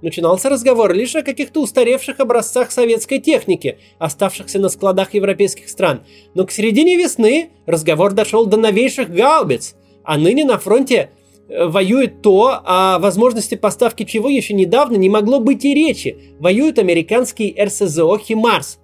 Начинался 0.00 0.48
разговор 0.48 0.94
лишь 0.94 1.16
о 1.16 1.22
каких-то 1.22 1.60
устаревших 1.60 2.20
образцах 2.20 2.70
советской 2.70 3.18
техники, 3.18 3.78
оставшихся 3.98 4.60
на 4.60 4.68
складах 4.68 5.14
европейских 5.14 5.68
стран. 5.68 6.02
Но 6.34 6.46
к 6.46 6.52
середине 6.52 6.96
весны 6.96 7.50
разговор 7.66 8.12
дошел 8.12 8.46
до 8.46 8.56
новейших 8.56 9.10
гаубиц, 9.10 9.74
а 10.04 10.16
ныне 10.16 10.44
на 10.44 10.58
фронте 10.58 11.10
э, 11.48 11.66
воюет 11.66 12.22
то, 12.22 12.60
о 12.64 13.00
возможности 13.00 13.56
поставки 13.56 14.04
чего 14.04 14.28
еще 14.28 14.54
недавно 14.54 14.96
не 14.96 15.08
могло 15.08 15.40
быть 15.40 15.64
и 15.64 15.74
речи. 15.74 16.36
Воюют 16.38 16.78
американские 16.78 17.54
РСЗО 17.64 18.18
«Химарс». 18.18 18.78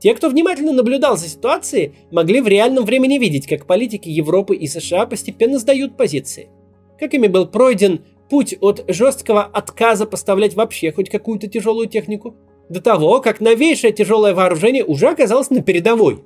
Те, 0.00 0.14
кто 0.14 0.28
внимательно 0.28 0.72
наблюдал 0.72 1.16
за 1.18 1.28
ситуацией, 1.28 1.92
могли 2.10 2.40
в 2.40 2.48
реальном 2.48 2.84
времени 2.84 3.18
видеть, 3.18 3.46
как 3.46 3.66
политики 3.66 4.08
Европы 4.08 4.56
и 4.56 4.66
США 4.66 5.06
постепенно 5.06 5.58
сдают 5.58 5.96
позиции. 5.96 6.48
Как 6.98 7.14
ими 7.14 7.28
был 7.28 7.46
пройден 7.46 8.02
путь 8.30 8.56
от 8.60 8.84
жесткого 8.88 9.42
отказа 9.42 10.06
поставлять 10.06 10.54
вообще 10.54 10.92
хоть 10.92 11.10
какую-то 11.10 11.48
тяжелую 11.48 11.88
технику, 11.88 12.36
до 12.70 12.80
того, 12.80 13.20
как 13.20 13.40
новейшее 13.40 13.92
тяжелое 13.92 14.32
вооружение 14.32 14.84
уже 14.84 15.08
оказалось 15.08 15.50
на 15.50 15.60
передовой. 15.60 16.22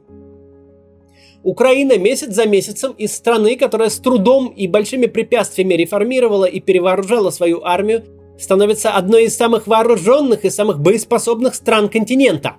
Украина 1.42 1.98
месяц 1.98 2.32
за 2.32 2.46
месяцем 2.46 2.92
из 2.92 3.14
страны, 3.14 3.56
которая 3.56 3.88
с 3.88 3.98
трудом 3.98 4.48
и 4.48 4.66
большими 4.66 5.06
препятствиями 5.06 5.74
реформировала 5.74 6.44
и 6.44 6.60
перевооружала 6.60 7.30
свою 7.30 7.62
армию, 7.64 8.04
становится 8.38 8.90
одной 8.90 9.24
из 9.24 9.36
самых 9.36 9.66
вооруженных 9.66 10.44
и 10.44 10.50
самых 10.50 10.80
боеспособных 10.80 11.54
стран 11.54 11.88
континента. 11.88 12.56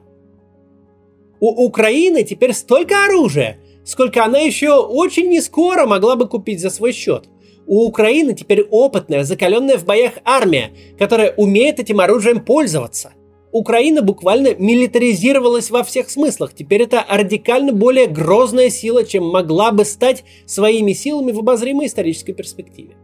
У 1.39 1.65
Украины 1.65 2.23
теперь 2.23 2.53
столько 2.53 3.05
оружия, 3.05 3.57
сколько 3.83 4.23
она 4.23 4.39
еще 4.39 4.73
очень 4.73 5.29
не 5.29 5.41
скоро 5.41 5.85
могла 5.85 6.15
бы 6.15 6.27
купить 6.27 6.61
за 6.61 6.69
свой 6.69 6.91
счет. 6.91 7.25
У 7.67 7.85
Украины 7.85 8.33
теперь 8.33 8.61
опытная, 8.61 9.23
закаленная 9.23 9.77
в 9.77 9.85
боях 9.85 10.13
армия, 10.23 10.71
которая 10.99 11.33
умеет 11.35 11.79
этим 11.79 11.99
оружием 11.99 12.43
пользоваться. 12.43 13.13
Украина 13.51 14.01
буквально 14.01 14.53
милитаризировалась 14.55 15.71
во 15.71 15.83
всех 15.83 16.09
смыслах. 16.09 16.53
Теперь 16.53 16.83
это 16.83 17.05
радикально 17.09 17.71
более 17.71 18.07
грозная 18.07 18.69
сила, 18.69 19.05
чем 19.05 19.25
могла 19.25 19.71
бы 19.71 19.85
стать 19.85 20.25
своими 20.45 20.91
силами 20.91 21.31
в 21.31 21.39
обозримой 21.39 21.87
исторической 21.87 22.33
перспективе. 22.33 22.97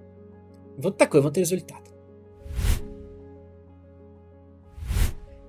Вот 0.78 0.98
такой 0.98 1.22
вот 1.22 1.38
результат. 1.38 1.80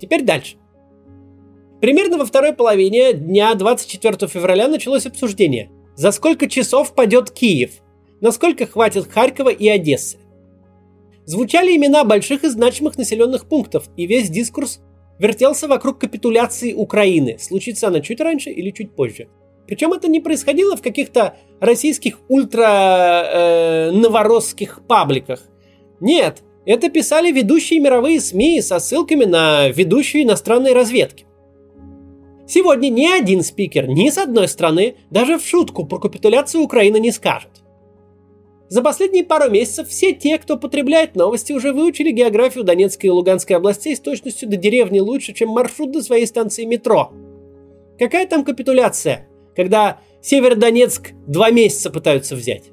Теперь 0.01 0.23
дальше. 0.23 0.57
Примерно 1.81 2.19
во 2.19 2.25
второй 2.25 2.53
половине 2.53 3.13
дня 3.13 3.55
24 3.55 4.29
февраля 4.29 4.69
началось 4.69 5.05
обсуждение. 5.05 5.71
За 5.97 6.13
сколько 6.13 6.49
часов 6.49 6.95
падет 6.95 7.33
Киев? 7.33 7.82
Насколько 8.23 8.65
хватит 8.65 9.13
Харькова 9.13 9.51
и 9.51 9.69
Одессы. 9.69 10.17
Звучали 11.27 11.77
имена 11.77 12.05
больших 12.05 12.45
и 12.45 12.49
значимых 12.49 12.97
населенных 12.97 13.47
пунктов, 13.47 13.91
и 13.97 14.07
весь 14.07 14.31
дискурс 14.31 14.81
вертелся 15.19 15.69
вокруг 15.69 15.99
капитуляции 15.99 16.73
Украины. 16.73 17.37
Случится 17.39 17.89
она 17.89 18.01
чуть 18.01 18.23
раньше 18.23 18.49
или 18.51 18.71
чуть 18.71 18.97
позже. 18.97 19.29
Причем 19.67 19.93
это 19.93 20.09
не 20.09 20.21
происходило 20.21 20.75
в 20.77 20.83
каких-то 20.83 21.37
российских 21.61 22.19
ультра-новоросских 22.29 24.79
э, 24.79 24.81
пабликах. 24.89 25.43
Нет, 26.01 26.43
это 26.67 26.91
писали 26.91 27.31
ведущие 27.31 27.79
мировые 27.81 28.21
СМИ 28.21 28.61
со 28.63 28.81
ссылками 28.81 29.25
на 29.25 29.69
ведущие 29.69 30.25
иностранные 30.25 30.75
разведки. 30.75 31.25
Сегодня 32.49 32.89
ни 32.89 33.07
один 33.07 33.43
спикер 33.43 33.87
ни 33.89 34.11
с 34.11 34.19
одной 34.19 34.49
страны 34.49 34.97
даже 35.11 35.39
в 35.39 35.47
шутку 35.47 35.87
про 35.87 36.01
капитуляцию 36.01 36.65
Украины 36.65 36.99
не 36.99 37.13
скажет. 37.13 37.52
За 38.73 38.81
последние 38.81 39.23
пару 39.23 39.51
месяцев 39.51 39.87
все 39.91 40.15
те, 40.15 40.39
кто 40.39 40.57
потребляет 40.57 41.15
новости, 41.15 41.53
уже 41.53 41.75
выучили 41.75 42.11
географию 42.11 42.65
Донецкой 42.65 43.09
и 43.09 43.11
Луганской 43.11 43.57
областей 43.57 43.95
с 43.95 44.01
точностью 44.01 44.49
до 44.49 44.57
деревни 44.57 44.99
лучше, 44.99 45.35
чем 45.35 45.51
маршрут 45.51 45.91
до 45.91 46.01
своей 46.01 46.27
станции 46.27 46.65
метро. 46.65 47.13
Какая 47.99 48.27
там 48.27 48.47
капитуляция, 48.47 49.29
когда 49.55 50.01
Северодонецк 50.23 51.11
два 51.27 51.51
месяца 51.51 51.91
пытаются 51.91 52.35
взять? 52.35 52.71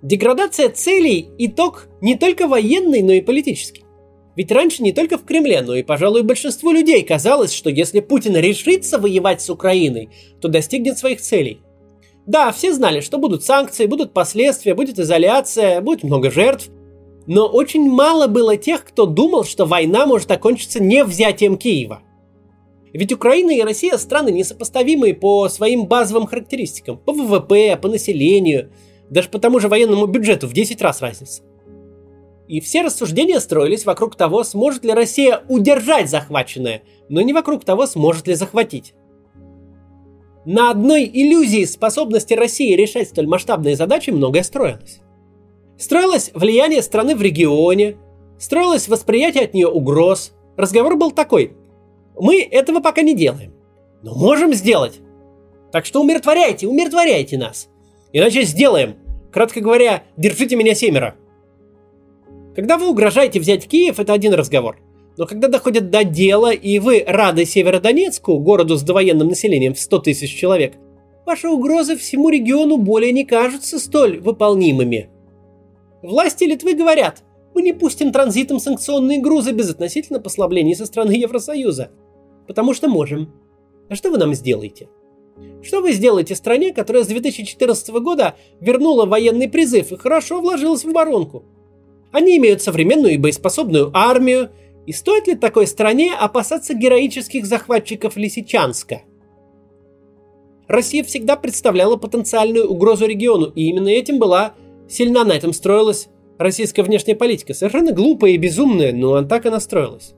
Деградация 0.00 0.68
целей– 0.68 1.30
итог 1.38 1.88
не 2.00 2.16
только 2.16 2.46
военный, 2.46 3.02
но 3.02 3.14
и 3.14 3.20
политический. 3.20 3.82
Ведь 4.36 4.52
раньше 4.52 4.84
не 4.84 4.92
только 4.92 5.18
в 5.18 5.24
Кремле, 5.24 5.62
но 5.62 5.74
и, 5.74 5.82
пожалуй, 5.82 6.22
большинству 6.22 6.70
людей 6.70 7.02
казалось, 7.02 7.52
что 7.52 7.68
если 7.68 7.98
Путин 7.98 8.36
решится 8.36 9.00
воевать 9.00 9.42
с 9.42 9.50
Украиной, 9.50 10.10
то 10.40 10.46
достигнет 10.46 10.98
своих 10.98 11.20
целей. 11.20 11.62
Да, 12.26 12.52
все 12.52 12.72
знали, 12.72 13.00
что 13.00 13.18
будут 13.18 13.44
санкции, 13.44 13.86
будут 13.86 14.12
последствия, 14.12 14.74
будет 14.74 14.98
изоляция, 14.98 15.80
будет 15.80 16.02
много 16.04 16.30
жертв. 16.30 16.70
Но 17.26 17.46
очень 17.46 17.88
мало 17.88 18.26
было 18.26 18.56
тех, 18.56 18.84
кто 18.84 19.06
думал, 19.06 19.44
что 19.44 19.66
война 19.66 20.06
может 20.06 20.30
окончиться 20.30 20.82
не 20.82 21.04
взятием 21.04 21.56
Киева. 21.56 22.02
Ведь 22.92 23.12
Украина 23.12 23.50
и 23.50 23.62
Россия 23.62 23.96
страны 23.98 24.30
несопоставимые 24.30 25.14
по 25.14 25.48
своим 25.48 25.86
базовым 25.86 26.26
характеристикам. 26.26 26.96
По 26.96 27.12
ВВП, 27.12 27.76
по 27.80 27.88
населению, 27.88 28.70
даже 29.10 29.28
по 29.28 29.38
тому 29.38 29.58
же 29.58 29.68
военному 29.68 30.06
бюджету 30.06 30.46
в 30.46 30.52
10 30.52 30.80
раз 30.80 31.02
разница. 31.02 31.42
И 32.46 32.60
все 32.60 32.82
рассуждения 32.82 33.40
строились 33.40 33.86
вокруг 33.86 34.16
того, 34.16 34.44
сможет 34.44 34.84
ли 34.84 34.92
Россия 34.92 35.42
удержать 35.48 36.10
захваченное, 36.10 36.82
но 37.08 37.20
не 37.22 37.32
вокруг 37.32 37.64
того, 37.64 37.86
сможет 37.86 38.28
ли 38.28 38.34
захватить. 38.34 38.94
На 40.44 40.70
одной 40.70 41.10
иллюзии 41.12 41.64
способности 41.64 42.34
России 42.34 42.74
решать 42.74 43.08
столь 43.08 43.26
масштабные 43.26 43.76
задачи 43.76 44.10
многое 44.10 44.42
строилось. 44.42 45.00
Строилось 45.78 46.30
влияние 46.34 46.82
страны 46.82 47.16
в 47.16 47.22
регионе, 47.22 47.96
строилось 48.38 48.88
восприятие 48.88 49.44
от 49.44 49.54
нее 49.54 49.68
угроз. 49.68 50.34
Разговор 50.56 50.96
был 50.96 51.12
такой. 51.12 51.56
Мы 52.20 52.42
этого 52.42 52.80
пока 52.80 53.00
не 53.00 53.14
делаем, 53.14 53.54
но 54.02 54.14
можем 54.14 54.52
сделать. 54.52 55.00
Так 55.72 55.86
что 55.86 56.02
умиротворяйте, 56.02 56.68
умиротворяйте 56.68 57.38
нас. 57.38 57.68
Иначе 58.12 58.42
сделаем. 58.42 58.96
Кратко 59.32 59.60
говоря, 59.60 60.04
держите 60.16 60.56
меня 60.56 60.74
семеро. 60.74 61.16
Когда 62.54 62.78
вы 62.78 62.88
угрожаете 62.88 63.40
взять 63.40 63.66
Киев, 63.66 63.98
это 63.98 64.12
один 64.12 64.34
разговор. 64.34 64.78
Но 65.16 65.26
когда 65.26 65.48
доходит 65.48 65.90
до 65.90 66.02
дела, 66.04 66.52
и 66.52 66.78
вы 66.78 67.04
рады 67.06 67.44
Северодонецку, 67.44 68.38
городу 68.38 68.76
с 68.76 68.82
довоенным 68.82 69.28
населением 69.28 69.74
в 69.74 69.78
100 69.78 69.98
тысяч 70.00 70.34
человек, 70.34 70.74
ваши 71.24 71.48
угрозы 71.48 71.96
всему 71.96 72.30
региону 72.30 72.78
более 72.78 73.12
не 73.12 73.24
кажутся 73.24 73.78
столь 73.78 74.20
выполнимыми. 74.20 75.10
Власти 76.02 76.44
Литвы 76.44 76.74
говорят, 76.74 77.22
мы 77.54 77.62
не 77.62 77.72
пустим 77.72 78.10
транзитом 78.10 78.58
санкционные 78.58 79.20
грузы 79.20 79.52
без 79.52 79.70
относительно 79.70 80.18
послаблений 80.18 80.74
со 80.74 80.86
стороны 80.86 81.12
Евросоюза. 81.12 81.90
Потому 82.48 82.74
что 82.74 82.88
можем. 82.88 83.32
А 83.88 83.94
что 83.94 84.10
вы 84.10 84.18
нам 84.18 84.34
сделаете? 84.34 84.88
Что 85.62 85.80
вы 85.80 85.92
сделаете 85.92 86.34
стране, 86.34 86.72
которая 86.72 87.04
с 87.04 87.06
2014 87.06 87.88
года 88.00 88.34
вернула 88.60 89.06
военный 89.06 89.48
призыв 89.48 89.92
и 89.92 89.96
хорошо 89.96 90.40
вложилась 90.40 90.84
в 90.84 90.90
оборонку? 90.90 91.44
Они 92.12 92.36
имеют 92.36 92.62
современную 92.62 93.14
и 93.14 93.18
боеспособную 93.18 93.90
армию, 93.94 94.50
и 94.86 94.92
стоит 94.92 95.26
ли 95.26 95.34
такой 95.34 95.66
стране 95.66 96.14
опасаться 96.14 96.74
героических 96.74 97.46
захватчиков 97.46 98.16
Лисичанска? 98.16 99.02
Россия 100.66 101.04
всегда 101.04 101.36
представляла 101.36 101.96
потенциальную 101.96 102.68
угрозу 102.68 103.06
региону, 103.06 103.46
и 103.46 103.64
именно 103.68 103.88
этим 103.88 104.18
была 104.18 104.54
сильна 104.88 105.24
на 105.24 105.32
этом 105.32 105.52
строилась 105.52 106.08
российская 106.38 106.82
внешняя 106.82 107.14
политика. 107.14 107.54
Совершенно 107.54 107.92
глупая 107.92 108.32
и 108.32 108.38
безумная, 108.38 108.92
но 108.92 109.22
так 109.22 109.46
и 109.46 109.50
настроилась. 109.50 110.14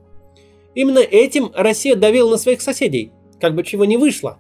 Именно 0.75 0.99
этим 0.99 1.51
Россия 1.55 1.97
давила 1.97 2.31
на 2.31 2.37
своих 2.37 2.61
соседей, 2.61 3.13
как 3.41 3.55
бы 3.55 3.65
чего 3.65 3.85
не 3.85 3.97
вышло. 3.97 4.39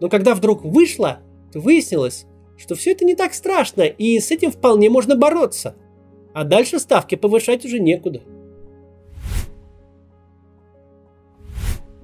Но 0.00 0.08
когда 0.08 0.34
вдруг 0.34 0.64
вышло, 0.64 1.20
то 1.52 1.60
выяснилось, 1.60 2.26
что 2.56 2.74
все 2.74 2.92
это 2.92 3.04
не 3.04 3.14
так 3.14 3.34
страшно, 3.34 3.82
и 3.82 4.18
с 4.18 4.30
этим 4.30 4.50
вполне 4.50 4.90
можно 4.90 5.16
бороться. 5.16 5.76
А 6.32 6.44
дальше 6.44 6.78
ставки 6.78 7.16
повышать 7.16 7.64
уже 7.64 7.80
некуда. 7.80 8.22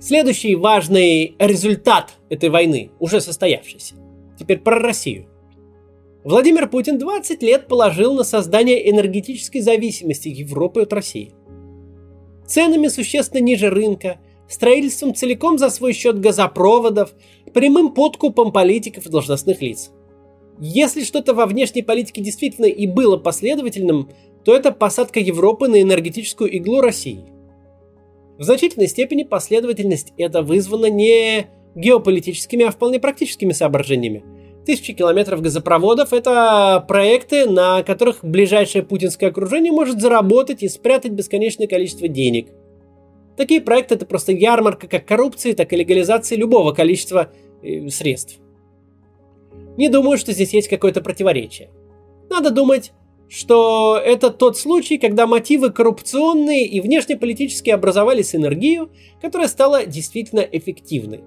Следующий 0.07 0.55
важный 0.55 1.35
результат 1.37 2.13
этой 2.29 2.49
войны, 2.49 2.93
уже 3.01 3.21
состоявшийся. 3.21 3.97
Теперь 4.39 4.59
про 4.59 4.79
Россию. 4.79 5.27
Владимир 6.23 6.69
Путин 6.69 6.97
20 6.97 7.43
лет 7.43 7.67
положил 7.67 8.15
на 8.15 8.23
создание 8.23 8.89
энергетической 8.89 9.59
зависимости 9.59 10.29
Европы 10.29 10.83
от 10.83 10.93
России. 10.93 11.35
Ценами 12.47 12.87
существенно 12.87 13.43
ниже 13.43 13.69
рынка, 13.69 14.21
строительством 14.49 15.13
целиком 15.13 15.59
за 15.59 15.71
свой 15.71 15.93
счет 15.93 16.21
газопроводов, 16.21 17.13
прямым 17.53 17.93
подкупом 17.93 18.53
политиков 18.53 19.07
и 19.07 19.11
должностных 19.11 19.61
лиц. 19.61 19.91
Если 20.61 21.03
что-то 21.03 21.35
во 21.35 21.47
внешней 21.47 21.83
политике 21.83 22.23
действительно 22.23 22.67
и 22.67 22.87
было 22.87 23.17
последовательным, 23.17 24.13
то 24.45 24.55
это 24.55 24.71
посадка 24.71 25.19
Европы 25.19 25.67
на 25.67 25.83
энергетическую 25.83 26.49
иглу 26.53 26.81
России– 26.81 27.25
в 28.39 28.43
значительной 28.43 28.89
степени 28.89 29.23
последовательность 29.23 30.13
это 30.19 30.43
вызвана 30.43 30.91
не 30.91 31.47
геополитическими, 31.75 32.65
а 32.65 32.71
вполне 32.71 33.01
практическими 33.01 33.53
соображениями. 33.53 34.25
Тысячи 34.67 34.93
километров 34.93 35.43
газопроводов– 35.43 36.13
это 36.13 36.85
проекты, 36.89 37.49
на 37.49 37.83
которых 37.85 38.25
ближайшее 38.25 38.83
путинское 38.83 39.31
окружение 39.31 39.73
может 39.73 40.01
заработать 40.01 40.63
и 40.63 40.69
спрятать 40.69 41.13
бесконечное 41.13 41.69
количество 41.69 42.09
денег. 42.09 42.49
Такие 43.37 43.61
проекты– 43.61 43.95
это 43.97 44.07
просто 44.07 44.33
ярмарка 44.33 44.89
как 44.89 45.07
коррупции, 45.07 45.53
так 45.53 45.73
и 45.73 45.77
легализации 45.77 46.35
любого 46.35 46.73
количества 46.73 47.31
э, 47.63 47.89
средств. 47.89 48.41
Не 49.77 49.89
думаю, 49.89 50.19
что 50.19 50.33
здесь 50.33 50.53
есть 50.53 50.69
какое-то 50.69 51.01
противоречие. 51.01 51.71
Надо 52.29 52.51
думать 52.51 52.93
что 53.29 54.01
это 54.03 54.31
тот 54.31 54.57
случай, 54.57 54.99
когда 54.99 55.27
мотивы 55.27 55.71
коррупционные 55.71 56.67
и 56.67 56.81
внешнеполитические 56.81 57.75
образовали 57.75 58.23
синергию, 58.23 58.91
которая 59.21 59.49
стала 59.49 59.85
действительно 59.85 60.41
эффективной. 60.41 61.25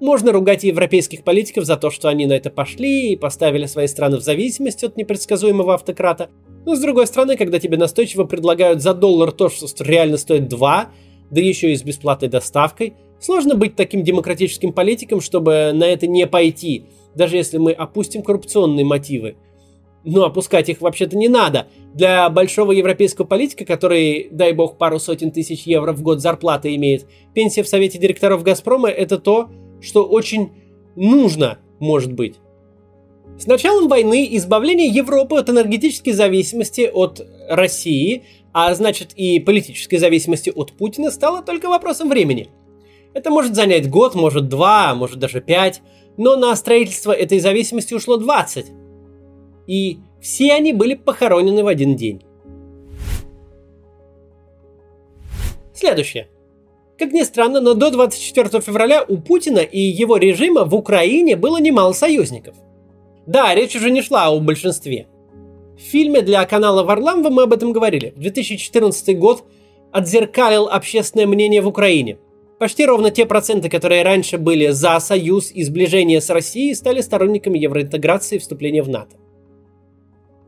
Можно 0.00 0.32
ругать 0.32 0.64
европейских 0.64 1.22
политиков 1.22 1.64
за 1.64 1.76
то, 1.76 1.90
что 1.90 2.08
они 2.08 2.26
на 2.26 2.32
это 2.32 2.50
пошли 2.50 3.12
и 3.12 3.16
поставили 3.16 3.66
свои 3.66 3.86
страны 3.86 4.16
в 4.16 4.22
зависимости 4.22 4.84
от 4.84 4.96
непредсказуемого 4.96 5.74
автократа. 5.74 6.30
Но 6.66 6.74
с 6.74 6.80
другой 6.80 7.06
стороны, 7.06 7.36
когда 7.36 7.58
тебе 7.58 7.76
настойчиво 7.76 8.24
предлагают 8.24 8.82
за 8.82 8.94
доллар 8.94 9.32
то, 9.32 9.48
что 9.48 9.84
реально 9.84 10.16
стоит 10.16 10.48
2, 10.48 10.90
да 11.30 11.40
еще 11.40 11.72
и 11.72 11.76
с 11.76 11.82
бесплатной 11.82 12.28
доставкой, 12.28 12.94
сложно 13.20 13.54
быть 13.54 13.76
таким 13.76 14.02
демократическим 14.02 14.72
политиком, 14.72 15.20
чтобы 15.20 15.70
на 15.72 15.84
это 15.84 16.06
не 16.06 16.26
пойти, 16.26 16.86
даже 17.14 17.36
если 17.36 17.58
мы 17.58 17.72
опустим 17.72 18.22
коррупционные 18.22 18.84
мотивы– 18.84 19.36
но 20.04 20.24
опускать 20.24 20.68
их 20.68 20.80
вообще-то 20.80 21.16
не 21.16 21.28
надо. 21.28 21.68
Для 21.94 22.28
большого 22.28 22.72
европейского 22.72 23.24
политика, 23.24 23.64
который, 23.64 24.28
дай 24.30 24.52
бог, 24.52 24.78
пару 24.78 24.98
сотен 24.98 25.30
тысяч 25.30 25.62
евро 25.62 25.92
в 25.92 26.02
год 26.02 26.20
зарплаты 26.20 26.74
имеет, 26.74 27.06
пенсия 27.34 27.62
в 27.62 27.68
совете 27.68 27.98
директоров 27.98 28.42
«Газпрома»— 28.42 28.88
это 28.90 29.18
то, 29.18 29.48
что 29.80 30.04
очень 30.04 30.52
нужно, 30.96 31.58
может 31.80 32.12
быть. 32.12 32.36
С 33.38 33.46
началом 33.46 33.88
войны 33.88 34.28
избавление 34.32 34.86
Европы 34.86 35.36
от 35.36 35.48
энергетической 35.48 36.12
зависимости 36.12 36.88
от 36.92 37.20
России, 37.48 38.24
а 38.52 38.72
значит 38.74 39.12
и 39.14 39.40
политической 39.40 39.96
зависимости 39.96 40.52
от 40.54 40.72
Путина, 40.72 41.10
стало 41.10 41.42
только 41.42 41.68
вопросом 41.68 42.08
времени. 42.08 42.48
Это 43.12 43.30
может 43.30 43.54
занять 43.54 43.88
год, 43.88 44.14
может 44.14 44.48
два, 44.48 44.94
может 44.94 45.18
даже 45.18 45.40
пять, 45.40 45.82
но 46.16 46.36
на 46.36 46.54
строительство 46.54 47.12
этой 47.12 47.40
зависимости 47.40 47.94
ушло 47.94 48.18
20 48.18 48.83
и 49.66 49.98
все 50.20 50.52
они 50.52 50.72
были 50.72 50.94
похоронены 50.94 51.62
в 51.62 51.66
один 51.66 51.96
день. 51.96 52.22
Следующее. 55.74 56.28
Как 56.98 57.12
ни 57.12 57.22
странно, 57.22 57.60
но 57.60 57.74
до 57.74 57.90
24 57.90 58.60
февраля 58.60 59.04
у 59.06 59.18
Путина 59.18 59.58
и 59.58 59.80
его 59.80 60.16
режима 60.16 60.64
в 60.64 60.74
Украине 60.74 61.36
было 61.36 61.58
немало 61.58 61.92
союзников. 61.92 62.54
Да, 63.26 63.54
речь 63.54 63.74
уже 63.74 63.90
не 63.90 64.00
шла 64.00 64.28
о 64.28 64.38
большинстве. 64.38 65.08
В 65.76 65.80
фильме 65.80 66.22
для 66.22 66.44
канала 66.44 66.84
Варламова 66.84 67.30
мы 67.30 67.42
об 67.42 67.52
этом 67.52 67.72
говорили. 67.72 68.12
В 68.16 68.20
2014 68.20 69.18
год 69.18 69.44
отзеркалил 69.90 70.68
общественное 70.68 71.26
мнение 71.26 71.60
в 71.62 71.68
Украине. 71.68 72.18
Почти 72.60 72.86
ровно 72.86 73.10
те 73.10 73.26
проценты, 73.26 73.68
которые 73.68 74.04
раньше 74.04 74.38
были 74.38 74.68
за 74.68 75.00
союз 75.00 75.50
и 75.50 75.64
сближение 75.64 76.20
с 76.20 76.30
Россией, 76.30 76.74
стали 76.74 77.00
сторонниками 77.00 77.58
евроинтеграции 77.58 78.36
и 78.36 78.38
вступления 78.38 78.82
в 78.82 78.88
НАТО. 78.88 79.16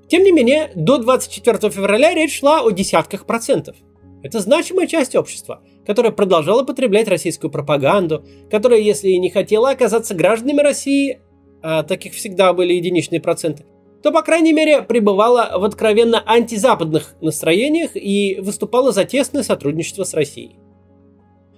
Тем 0.08 0.22
не 0.22 0.30
менее, 0.30 0.70
до 0.74 0.98
24 0.98 1.70
февраля 1.70 2.14
речь 2.14 2.38
шла 2.38 2.62
о 2.62 2.70
десятках 2.70 3.26
процентов. 3.26 3.76
Это 4.22 4.40
значимая 4.40 4.86
часть 4.86 5.16
общества, 5.16 5.62
которая 5.84 6.12
продолжала 6.12 6.62
потреблять 6.62 7.08
российскую 7.08 7.50
пропаганду, 7.50 8.24
которая, 8.50 8.80
если 8.80 9.08
и 9.08 9.18
не 9.18 9.30
хотела 9.30 9.70
оказаться 9.70 10.14
гражданами 10.14 10.60
России, 10.60 11.20
а 11.62 11.82
таких 11.82 12.14
всегда 12.14 12.52
были 12.52 12.72
единичные 12.74 13.20
проценты, 13.20 13.64
то, 14.02 14.12
по 14.12 14.22
крайней 14.22 14.52
мере, 14.52 14.82
пребывала 14.82 15.58
в 15.58 15.64
откровенно 15.64 16.22
антизападных 16.24 17.16
настроениях 17.20 17.90
и 17.94 18.38
выступала 18.40 18.92
за 18.92 19.04
тесное 19.04 19.42
сотрудничество 19.42 20.04
с 20.04 20.14
Россией. 20.14 20.56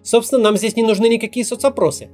Собственно, 0.03 0.45
нам 0.45 0.57
здесь 0.57 0.77
не 0.77 0.83
нужны 0.83 1.07
никакие 1.09 1.45
соцопросы. 1.45 2.09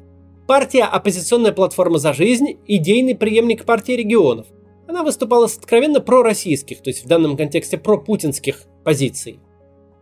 Партия 0.49 0.85
«Оппозиционная 0.85 1.53
платформа 1.53 1.99
за 1.99 2.13
жизнь»– 2.13 2.59
идейный 2.67 3.15
преемник 3.15 3.65
партии 3.65 3.93
регионов– 3.93 4.47
она 4.87 5.03
выступала 5.03 5.47
с 5.47 5.57
откровенно 5.57 6.01
пророссийских, 6.01 6.83
то 6.83 6.91
есть 6.91 7.05
в 7.05 7.09
данном 7.09 7.37
контексте 7.37 7.79
пропутинских 7.79 8.63
позиций. 8.85 9.41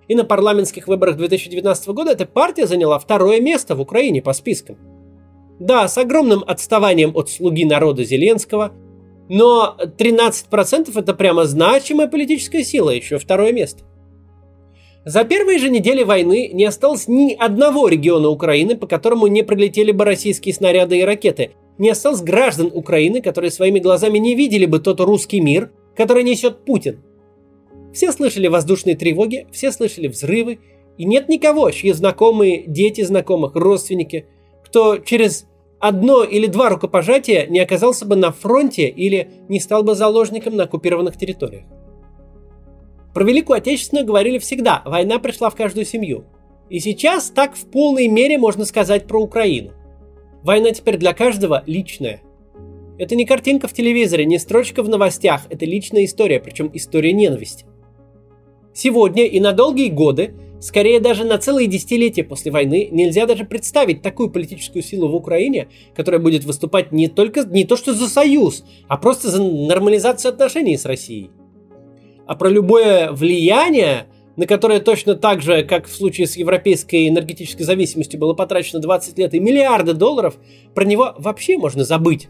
И 0.08 0.14
на 0.14 0.24
парламентских 0.24 0.88
выборах 0.88 1.16
2019 1.16 1.88
года 1.88 2.10
эта 2.10 2.26
партия 2.26 2.66
заняла 2.66 2.98
второе 2.98 3.40
место 3.40 3.74
в 3.74 3.80
Украине 3.80 4.20
по 4.20 4.32
спискам. 4.32 4.76
Да, 5.58 5.86
с 5.86 5.96
огромным 5.96 6.42
отставанием 6.46 7.16
от 7.16 7.30
слуги 7.30 7.64
народа 7.64 8.04
Зеленского, 8.04 8.72
но 9.28 9.76
13% 9.78 10.90
это 10.98 11.14
прямо 11.14 11.44
значимая 11.44 12.08
политическая 12.08 12.64
сила, 12.64 12.90
еще 12.90 13.18
второе 13.18 13.52
место. 13.52 13.84
За 15.04 15.24
первые 15.24 15.58
же 15.58 15.68
недели 15.68 16.04
войны 16.04 16.50
не 16.52 16.64
осталось 16.64 17.08
ни 17.08 17.34
одного 17.34 17.88
региона 17.88 18.28
Украины, 18.28 18.76
по 18.76 18.86
которому 18.86 19.26
не 19.26 19.42
прилетели 19.42 19.90
бы 19.90 20.04
российские 20.04 20.54
снаряды 20.54 20.98
и 20.98 21.04
ракеты, 21.04 21.52
не 21.82 21.90
осталось 21.90 22.22
граждан 22.22 22.70
Украины, 22.72 23.20
которые 23.20 23.50
своими 23.50 23.80
глазами 23.80 24.18
не 24.18 24.36
видели 24.36 24.66
бы 24.66 24.78
тот 24.78 25.00
русский 25.00 25.40
мир, 25.40 25.72
который 25.96 26.22
несет 26.22 26.64
Путин. 26.64 27.02
Все 27.92 28.12
слышали 28.12 28.46
воздушные 28.46 28.94
тревоги, 28.94 29.48
все 29.50 29.72
слышали 29.72 30.06
взрывы, 30.06 30.60
и 30.96 31.04
нет 31.04 31.28
никого, 31.28 31.68
чьи 31.72 31.90
знакомые, 31.90 32.62
дети 32.68 33.02
знакомых, 33.02 33.56
родственники, 33.56 34.26
кто 34.64 34.98
через 34.98 35.48
одно 35.80 36.22
или 36.22 36.46
два 36.46 36.68
рукопожатия 36.68 37.48
не 37.48 37.58
оказался 37.58 38.06
бы 38.06 38.14
на 38.14 38.30
фронте 38.30 38.88
или 38.88 39.28
не 39.48 39.58
стал 39.58 39.82
бы 39.82 39.96
заложником 39.96 40.54
на 40.54 40.64
оккупированных 40.64 41.16
территориях. 41.18 41.64
Про 43.12 43.24
Великую 43.24 43.56
Отечественную 43.56 44.06
говорили 44.06 44.38
всегда, 44.38 44.82
война 44.86 45.18
пришла 45.18 45.50
в 45.50 45.56
каждую 45.56 45.84
семью. 45.84 46.26
И 46.70 46.78
сейчас 46.78 47.30
так 47.30 47.56
в 47.56 47.68
полной 47.72 48.06
мере 48.06 48.38
можно 48.38 48.64
сказать 48.66 49.08
про 49.08 49.20
Украину. 49.20 49.72
Война 50.42 50.72
теперь 50.72 50.96
для 50.96 51.12
каждого 51.12 51.62
личная. 51.66 52.20
Это 52.98 53.14
не 53.14 53.24
картинка 53.24 53.68
в 53.68 53.72
телевизоре, 53.72 54.24
не 54.24 54.38
строчка 54.38 54.82
в 54.82 54.88
новостях, 54.88 55.42
это 55.50 55.64
личная 55.64 56.04
история, 56.04 56.40
причем 56.40 56.70
история 56.74 57.12
ненависти. 57.12 57.64
Сегодня 58.74 59.24
и 59.24 59.38
на 59.38 59.52
долгие 59.52 59.88
годы, 59.88 60.34
скорее 60.60 60.98
даже 60.98 61.24
на 61.24 61.38
целые 61.38 61.68
десятилетия 61.68 62.24
после 62.24 62.50
войны, 62.50 62.88
нельзя 62.90 63.26
даже 63.26 63.44
представить 63.44 64.02
такую 64.02 64.30
политическую 64.30 64.82
силу 64.82 65.08
в 65.08 65.14
Украине, 65.14 65.68
которая 65.94 66.20
будет 66.20 66.44
выступать 66.44 66.90
не 66.90 67.08
только 67.08 67.44
не 67.44 67.64
то 67.64 67.76
что 67.76 67.94
за 67.94 68.08
союз, 68.08 68.64
а 68.88 68.96
просто 68.96 69.30
за 69.30 69.42
нормализацию 69.42 70.30
отношений 70.30 70.76
с 70.76 70.84
Россией. 70.84 71.30
А 72.26 72.34
про 72.34 72.48
любое 72.48 73.12
влияние 73.12 74.06
на 74.36 74.46
которое 74.46 74.80
точно 74.80 75.14
так 75.14 75.42
же, 75.42 75.62
как 75.62 75.86
в 75.86 75.94
случае 75.94 76.26
с 76.26 76.36
европейской 76.36 77.08
энергетической 77.08 77.64
зависимостью, 77.64 78.18
было 78.18 78.34
потрачено 78.34 78.80
20 78.80 79.18
лет 79.18 79.34
и 79.34 79.40
миллиарды 79.40 79.92
долларов, 79.92 80.36
про 80.74 80.84
него 80.84 81.14
вообще 81.18 81.58
можно 81.58 81.84
забыть. 81.84 82.28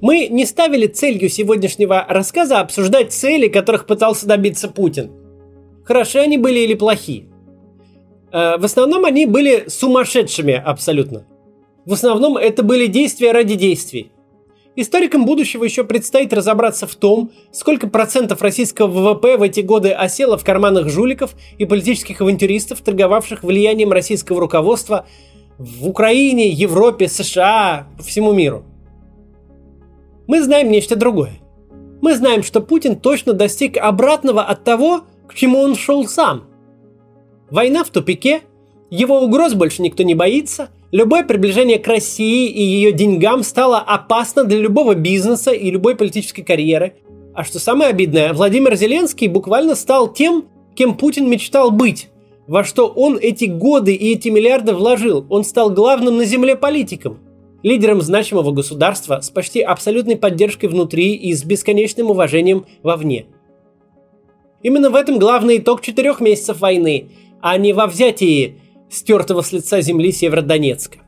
Мы 0.00 0.28
не 0.28 0.46
ставили 0.46 0.86
целью 0.86 1.28
сегодняшнего 1.28 2.04
рассказа 2.08 2.60
обсуждать 2.60 3.12
цели, 3.12 3.48
которых 3.48 3.86
пытался 3.86 4.26
добиться 4.26 4.68
Путин. 4.68 5.10
Хороши 5.84 6.18
они 6.18 6.38
были 6.38 6.60
или 6.60 6.74
плохи. 6.74 7.28
Э, 8.30 8.58
в 8.58 8.64
основном 8.64 9.04
они 9.04 9.26
были 9.26 9.64
сумасшедшими 9.66 10.54
абсолютно. 10.54 11.26
В 11.84 11.94
основном 11.94 12.36
это 12.36 12.62
были 12.62 12.86
действия 12.86 13.32
ради 13.32 13.56
действий. 13.56 14.12
Историкам 14.80 15.26
будущего 15.26 15.64
еще 15.64 15.82
предстоит 15.82 16.32
разобраться 16.32 16.86
в 16.86 16.94
том, 16.94 17.32
сколько 17.50 17.88
процентов 17.88 18.42
российского 18.42 18.86
ВВП 18.86 19.36
в 19.36 19.42
эти 19.42 19.58
годы 19.58 19.90
осело 19.90 20.38
в 20.38 20.44
карманах 20.44 20.88
жуликов 20.88 21.34
и 21.58 21.64
политических 21.64 22.20
авантюристов, 22.20 22.80
торговавших 22.82 23.42
влиянием 23.42 23.90
российского 23.90 24.38
руководства 24.38 25.04
в 25.58 25.88
Украине, 25.88 26.50
Европе, 26.50 27.08
США, 27.08 27.88
по 27.96 28.04
всему 28.04 28.32
миру. 28.32 28.64
Мы 30.28 30.44
знаем 30.44 30.70
нечто 30.70 30.94
другое. 30.94 31.40
Мы 32.00 32.14
знаем, 32.14 32.44
что 32.44 32.60
Путин 32.60 33.00
точно 33.00 33.32
достиг 33.32 33.78
обратного 33.78 34.44
от 34.44 34.62
того, 34.62 35.00
к 35.26 35.34
чему 35.34 35.58
он 35.58 35.74
шел 35.74 36.06
сам. 36.06 36.44
Война 37.50 37.82
в 37.82 37.90
тупике, 37.90 38.42
его 38.90 39.20
угроз 39.20 39.54
больше 39.54 39.82
никто 39.82 40.02
не 40.02 40.14
боится, 40.14 40.70
любое 40.92 41.24
приближение 41.24 41.78
к 41.78 41.86
России 41.86 42.48
и 42.48 42.62
ее 42.62 42.92
деньгам 42.92 43.42
стало 43.42 43.78
опасно 43.78 44.44
для 44.44 44.58
любого 44.58 44.94
бизнеса 44.94 45.50
и 45.50 45.70
любой 45.70 45.94
политической 45.94 46.42
карьеры. 46.42 46.94
А 47.34 47.44
что 47.44 47.58
самое 47.58 47.90
обидное, 47.90 48.32
Владимир 48.32 48.74
Зеленский 48.74 49.28
буквально 49.28 49.74
стал 49.74 50.12
тем, 50.12 50.46
кем 50.74 50.96
Путин 50.96 51.28
мечтал 51.28 51.70
быть, 51.70 52.08
во 52.46 52.64
что 52.64 52.86
он 52.86 53.18
эти 53.20 53.44
годы 53.44 53.94
и 53.94 54.12
эти 54.12 54.28
миллиарды 54.28 54.72
вложил. 54.72 55.26
Он 55.28 55.44
стал 55.44 55.70
главным 55.70 56.16
на 56.16 56.24
земле 56.24 56.56
политиком, 56.56 57.18
лидером 57.62 58.00
значимого 58.00 58.52
государства 58.52 59.20
с 59.20 59.28
почти 59.28 59.60
абсолютной 59.60 60.16
поддержкой 60.16 60.66
внутри 60.66 61.14
и 61.14 61.34
с 61.34 61.44
бесконечным 61.44 62.10
уважением 62.10 62.64
вовне. 62.82 63.26
Именно 64.62 64.90
в 64.90 64.96
этом 64.96 65.18
главный 65.18 65.58
итог 65.58 65.82
четырех 65.82 66.20
месяцев 66.20 66.60
войны, 66.60 67.10
а 67.40 67.56
не 67.58 67.72
во 67.72 67.86
взятии 67.86 68.56
стертого 68.90 69.42
с 69.42 69.52
лица 69.52 69.80
земли 69.80 70.12
Северодонецка, 70.12 70.98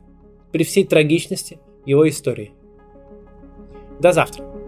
при 0.51 0.63
всей 0.63 0.85
трагичности 0.85 1.59
его 1.85 2.07
истории. 2.07 2.53
До 3.99 4.11
завтра. 4.11 4.60